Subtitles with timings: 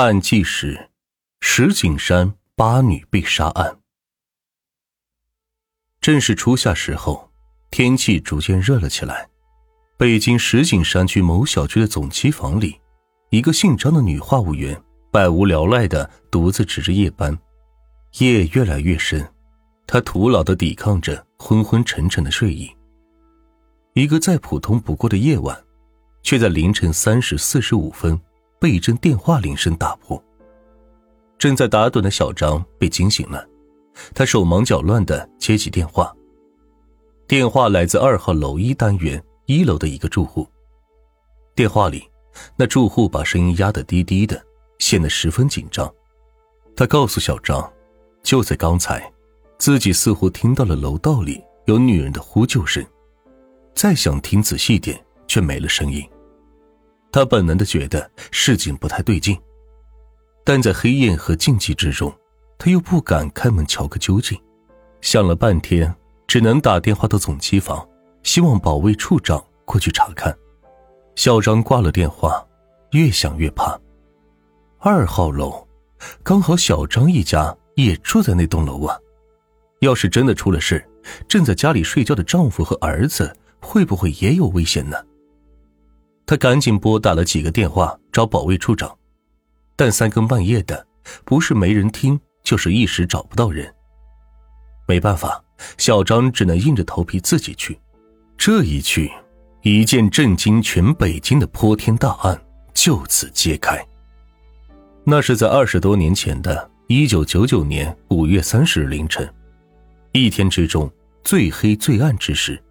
[0.00, 0.90] 案纪实：
[1.40, 3.80] 石景山八女被杀案。
[6.00, 7.32] 正是初夏时候，
[7.72, 9.28] 天气逐渐热了起来。
[9.96, 12.80] 北京石景山区某小区的总机房里，
[13.30, 14.80] 一个姓张的女话务员
[15.10, 17.36] 百无聊赖的独自值着夜班。
[18.18, 19.28] 夜越来越深，
[19.84, 22.70] 她徒劳的抵抗着昏昏沉沉的睡意。
[23.94, 25.60] 一个再普通不过的夜晚，
[26.22, 28.16] 却在凌晨三时四十五分。
[28.58, 30.22] 被一阵电话铃声打破。
[31.38, 33.46] 正在打盹的小张被惊醒了，
[34.14, 36.12] 他手忙脚乱的接起电话。
[37.26, 40.48] 电话来自二号楼一单元一楼的一个住户。
[41.54, 42.08] 电话里，
[42.56, 44.42] 那住户把声音压得低低的，
[44.78, 45.92] 显得十分紧张。
[46.74, 47.72] 他告诉小张，
[48.22, 49.12] 就在刚才，
[49.58, 52.84] 自己似乎听到了楼道里有女人的呼救声，
[53.74, 56.08] 再想听仔细点，却没了声音。
[57.10, 59.38] 他本能的觉得事情不太对劲，
[60.44, 62.12] 但在黑夜和禁忌之中，
[62.58, 64.38] 他又不敢开门瞧个究竟。
[65.00, 65.94] 想了半天，
[66.26, 67.86] 只能打电话到总机房，
[68.22, 70.36] 希望保卫处长过去查看。
[71.14, 72.46] 小张挂了电话，
[72.92, 73.78] 越想越怕。
[74.78, 75.66] 二号楼，
[76.22, 78.98] 刚好小张一家也住在那栋楼啊。
[79.80, 80.84] 要是真的出了事，
[81.28, 84.96] 正在家里睡觉的丈夫和儿子会不会也有危险呢？
[86.28, 88.94] 他赶紧拨打了几个电话找保卫处长，
[89.74, 90.86] 但三更半夜的，
[91.24, 93.74] 不是没人听，就是一时找不到人。
[94.86, 95.42] 没办法，
[95.78, 97.80] 小张只能硬着头皮自己去。
[98.36, 99.10] 这一去，
[99.62, 102.38] 一件震惊全北京的泼天大案
[102.74, 103.82] 就此揭开。
[105.04, 109.26] 那是在二十多年前的一九九九年五月三十日凌晨，
[110.12, 110.92] 一天之中
[111.24, 112.62] 最黑最暗之时。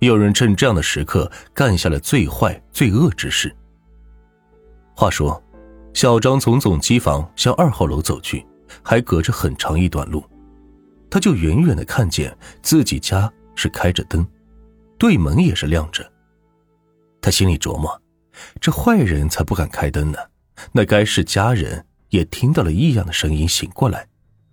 [0.00, 3.54] 有人趁这样的时刻干下了最坏、最恶之事。
[4.94, 5.42] 话说，
[5.94, 8.46] 小张从总机房向二号楼走去，
[8.82, 10.24] 还隔着很长一段路，
[11.10, 14.26] 他就远远的看见自己家是开着灯，
[14.98, 16.10] 对门也是亮着。
[17.20, 18.00] 他心里琢磨：
[18.60, 20.18] 这坏人才不敢开灯呢，
[20.72, 24.06] 那该是家人也听到了异样的声音醒过来，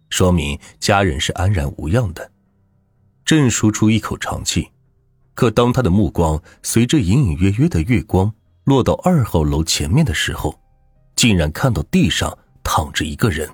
[0.09, 2.31] 说明家人是安然无恙的。
[3.25, 4.69] 正舒出一口长气。
[5.33, 8.33] 可当他的目光随着隐隐约约的月光
[8.65, 10.59] 落到二号楼前面的时候，
[11.15, 13.49] 竟然看到地上躺着一个人。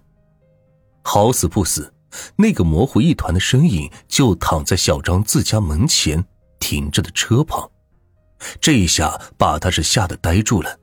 [1.04, 1.94] 好死不死，
[2.36, 6.24] 那个模糊一团的身影就躺在小张自家门前
[6.60, 7.70] 停着的车旁。
[8.62, 10.78] 这一下把他是吓得呆住了。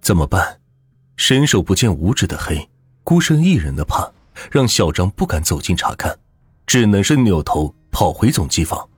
[0.00, 0.60] 怎么办？
[1.16, 2.68] 伸手不见五指的黑，
[3.02, 4.12] 孤身一人的怕，
[4.50, 6.18] 让小张不敢走近查看，
[6.66, 8.88] 只能是扭头跑回总机房。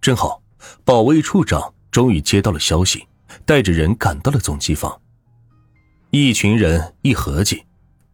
[0.00, 0.42] 正好，
[0.84, 3.06] 保卫处长终于接到了消息，
[3.44, 5.00] 带着人赶到了总机房。
[6.10, 7.64] 一群人一合计，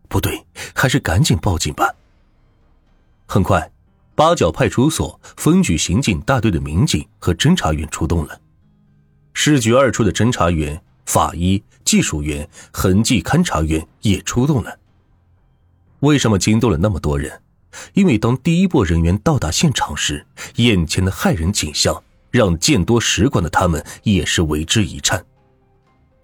[0.08, 1.94] 不对，还是赶紧报警吧。
[3.26, 3.70] 很快，
[4.14, 8.40] 八角派出所分局刑警大队的民警和侦查员出动了，
[9.32, 14.78] 市局二处的侦查员、法医、技术员、痕迹勘查员也出动了。
[16.00, 17.40] 为什么惊动了那么多人？
[17.92, 20.26] 因为当第一波人员到达现场时，
[20.56, 25.24] 眼前的骇人景象让见多识广的他们也是为之一颤，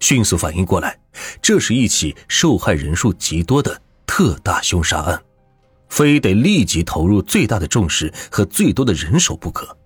[0.00, 0.98] 迅速反应过来，
[1.40, 5.22] 这是一起受害人数极多的特大凶杀案，
[5.88, 9.76] 非得立即投入最大的重视和最多的人手不可。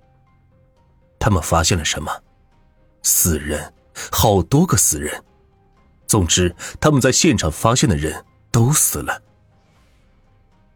[1.18, 2.10] 他们发现了什么？
[3.02, 3.72] 死人，
[4.10, 5.22] 好多个死人。
[6.06, 9.22] 总之，他们在现场发现的人都死了。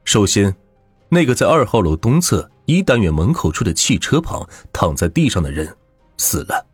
[0.04, 0.54] 首先。
[1.08, 5.76] 那个在二号楼东侧一单元门口处的汽车旁躺在地上的人
[6.18, 6.66] 死了，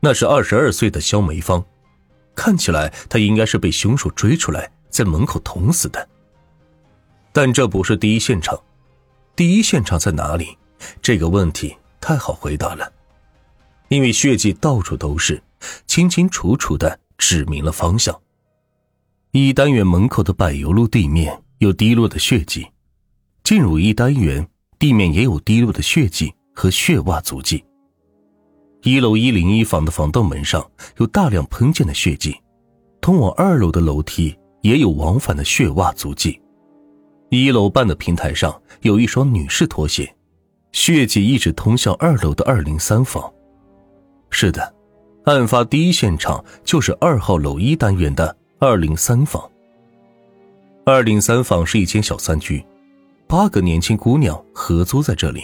[0.00, 1.64] 那是二十二岁的肖梅芳，
[2.34, 6.08] 看起来他应该是被凶手追出来在门口捅死的。
[7.32, 8.60] 但这不是第一现场，
[9.34, 10.56] 第一现场在哪里？
[11.00, 12.92] 这个问题太好回答了，
[13.88, 15.42] 因为血迹到处都是，
[15.86, 18.20] 清清楚楚的指明了方向。
[19.30, 22.66] 一单元门口的柏油路地面有滴落的血迹。
[23.44, 24.46] 进入一单元，
[24.78, 27.62] 地面也有滴落的血迹和血袜足迹。
[28.82, 30.68] 一楼一零一房的防盗门上
[30.98, 32.36] 有大量喷溅的血迹，
[33.00, 36.40] 通往二楼的楼梯也有往返的血袜足迹。
[37.30, 40.12] 一楼半的平台上有一双女士拖鞋，
[40.72, 43.32] 血迹一直通向二楼的二零三房。
[44.30, 44.74] 是的，
[45.24, 49.48] 案发第一现场就是二号楼一单元的二零三房。
[50.84, 52.64] 二零三房是一间小三居。
[53.32, 55.42] 八个年轻姑娘合租在这里，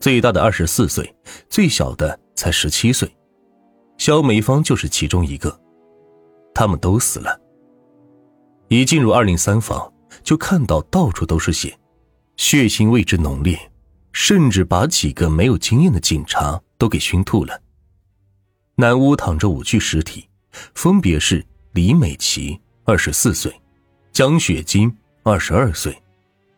[0.00, 1.14] 最大的二十四岁，
[1.48, 3.08] 最小的才十七岁，
[3.96, 5.56] 肖梅芳就是其中一个。
[6.52, 7.40] 他们都死了，
[8.66, 9.92] 一进入二零三房，
[10.24, 11.78] 就看到到处都是血，
[12.36, 13.56] 血腥味之浓烈，
[14.10, 17.62] 甚至把几个没有经验的警察都给熏吐了。
[18.74, 20.28] 南屋躺着五具尸体，
[20.74, 23.54] 分别是李美琪二十四岁，
[24.10, 24.92] 江雪晶
[25.22, 25.96] 二十二岁，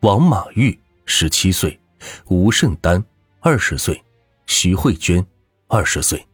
[0.02, 1.76] 王马玉十七岁，
[2.28, 3.04] 吴胜丹
[3.40, 4.00] 二十岁，
[4.46, 5.26] 徐慧娟
[5.66, 6.24] 二十岁。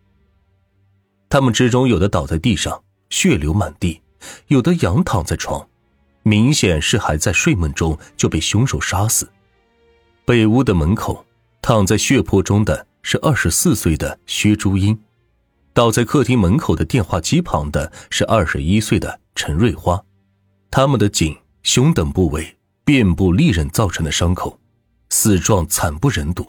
[1.31, 4.02] 他们之中有的倒在地上，血流满地；
[4.49, 5.66] 有的仰躺在床，
[6.25, 9.31] 明显是还在睡梦中就被凶手杀死。
[10.26, 11.25] 北屋的门口
[11.62, 14.99] 躺在血泊中的是二十四岁的薛珠英。
[15.72, 20.05] 倒在客厅门口的电话机旁的是二十一岁的陈瑞花，
[20.70, 24.60] 他们的颈、胸等部位遍布利刃造成的伤口，
[25.08, 26.46] 死状惨不忍睹。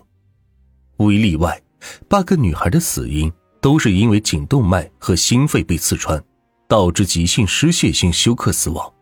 [0.97, 1.61] 无一例外，
[2.09, 6.21] 八个女孩的死因都是因为颈动脉和心肺被刺穿，
[6.67, 8.93] 导致急性失血性休克死亡。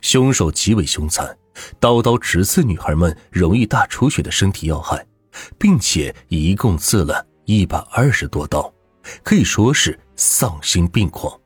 [0.00, 1.36] 凶手极为凶残，
[1.78, 5.06] 刀刀直刺女孩们容易大出血的身体要害，
[5.58, 8.72] 并且一共刺了一百二十多刀。
[9.22, 11.38] 可以说是丧心病狂，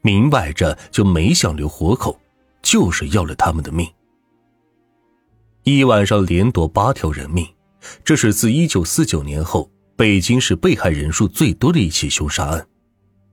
[0.00, 2.18] 明摆着就没想留活口，
[2.62, 3.86] 就是要了他们的命。
[5.64, 7.48] 一晚上连夺八条人命，
[8.04, 12.66] 这是自一九四九年后北京市被害人数最多的一起凶杀案。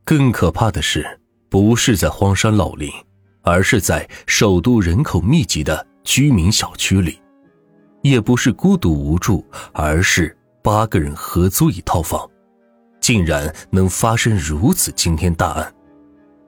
[0.05, 1.05] 更可怕的是，
[1.49, 2.89] 不是在荒山老林，
[3.41, 7.19] 而是在首都人口密集的居民小区里；
[8.01, 10.33] 也不是孤独无助，而是
[10.63, 12.25] 八个人合租一套房。
[13.01, 15.75] 竟然能发生如此惊天大案，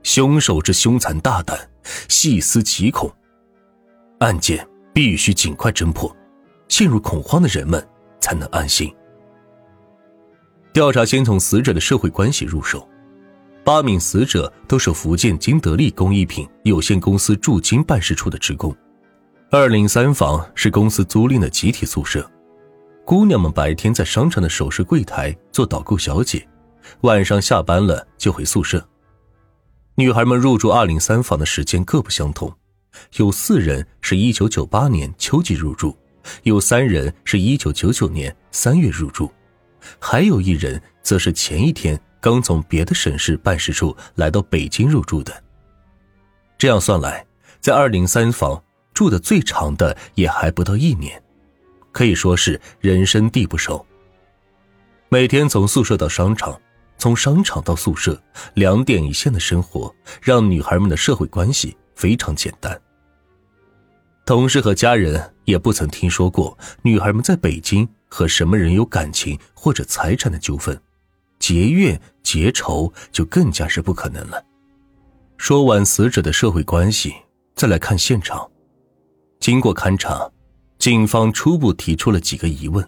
[0.02, 1.60] 凶手之凶残大胆，
[2.08, 3.14] 细思极恐，
[4.20, 6.16] 案件必须尽快侦破，
[6.68, 7.86] 陷入恐慌的人们
[8.20, 8.94] 才能安心。
[10.72, 12.88] 调查先从死者的社会关系入手，
[13.64, 18.76] 八名死者都是福建金德利工艺品有限公司驻京办事处的职工，
[19.52, 22.30] 二零三房是公司租赁的集体宿舍。
[23.06, 26.48] 姑娘们白天在商场的首饰柜台做导购小姐，
[27.02, 28.84] 晚上下班了就回宿舍。
[29.96, 32.52] 女孩们入住二零三房的时间各不相同，
[33.18, 35.96] 有四人是一九九八年秋季入住，
[36.44, 39.32] 有三人是一九九九年三月入住，
[40.00, 45.44] 还有一人则是前一天刚从别的省市办事处来到北京入住的。
[46.58, 47.26] 这样算来，
[47.60, 48.64] 在二零三房
[48.94, 51.22] 住的最长的也还不到一年。
[51.92, 53.86] 可以说是人生地不熟。
[55.10, 56.60] 每天从宿舍到商场，
[56.98, 58.20] 从商场到宿舍，
[58.56, 62.80] 两点一线的生活让女孩们的社会关系非常简单。
[64.26, 70.80] 同事和家人也不曾听说过女孩们在北京和什么人有感情或者财产的纠纷，
[71.40, 74.44] 结怨结仇就更加是不可能了。
[75.38, 77.14] 说完死者的社会关系，
[77.56, 78.50] 再来看现场，
[79.40, 80.30] 经过勘查。
[80.80, 82.86] 警方初步提出了几个疑问，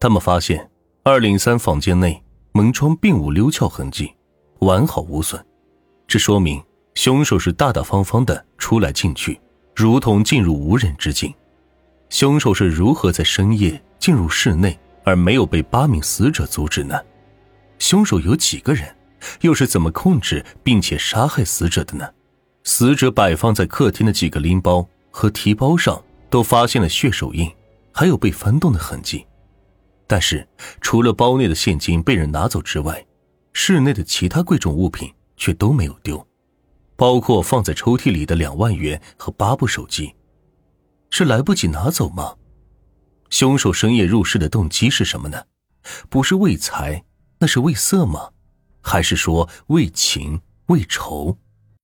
[0.00, 0.68] 他们发现
[1.04, 2.20] 二零三房间内
[2.52, 4.12] 门窗并无溜撬痕迹，
[4.60, 5.44] 完好无损，
[6.08, 6.60] 这说明
[6.94, 9.40] 凶手是大大方方的出来进去，
[9.74, 11.32] 如同进入无人之境。
[12.08, 17.00] 凶手是如何在深夜进入室内而没有被八名死者阻止呢？
[17.78, 18.94] 凶手有几个人，
[19.40, 22.08] 又是怎么控制并且杀害死者的呢？
[22.64, 26.02] 死者摆放在客厅的几个拎包和提包上。
[26.32, 27.46] 都发现了血手印，
[27.92, 29.26] 还有被翻动的痕迹，
[30.06, 30.48] 但是
[30.80, 33.04] 除了包内的现金被人拿走之外，
[33.52, 36.26] 室内的其他贵重物品却都没有丢，
[36.96, 40.14] 包括放在抽屉里的两万元和八部手机，
[41.10, 42.36] 是来不及拿走吗？
[43.30, 45.44] 凶手深夜入室的动机是什么呢？
[46.08, 47.04] 不是为财，
[47.38, 48.30] 那是为色吗？
[48.80, 51.38] 还是说为情为仇？